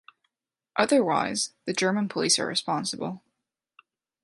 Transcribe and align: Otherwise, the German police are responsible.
Otherwise, 0.77 1.53
the 1.65 1.73
German 1.73 2.09
police 2.09 2.39
are 2.39 2.47
responsible. 2.47 3.21